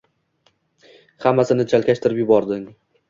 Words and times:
Hammasini 1.25 1.67
chalkashtirib 1.75 2.23
yubording... 2.23 2.65